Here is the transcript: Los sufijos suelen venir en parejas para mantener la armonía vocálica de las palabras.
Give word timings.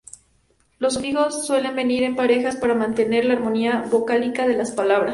Los 0.79 0.95
sufijos 0.95 1.45
suelen 1.45 1.75
venir 1.75 2.01
en 2.01 2.15
parejas 2.15 2.55
para 2.55 2.73
mantener 2.73 3.23
la 3.25 3.33
armonía 3.35 3.83
vocálica 3.91 4.47
de 4.47 4.57
las 4.57 4.71
palabras. 4.71 5.09